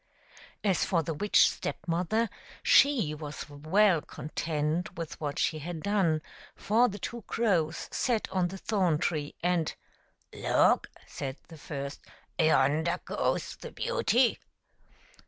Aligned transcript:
As 0.63 0.83
for 0.83 1.03
the 1.03 1.13
witch 1.13 1.47
Step 1.47 1.77
mother, 1.85 2.27
she 2.63 3.13
was 3.13 3.47
well 3.47 4.01
content 4.01 4.97
with 4.97 5.21
what 5.21 5.37
she 5.37 5.59
had 5.59 5.83
done, 5.83 6.23
for 6.55 6.89
the 6.89 6.97
two 6.97 7.21
crows 7.27 7.87
sat 7.91 8.27
on 8.31 8.47
the 8.47 8.57
thorn 8.57 8.97
tree. 8.97 9.35
And 9.43 9.75
—"Look," 10.33 10.87
said 11.05 11.37
the 11.49 11.57
first," 11.59 12.01
yonder 12.39 12.99
goes 13.05 13.57
the 13.57 13.69
beauty." 13.71 14.39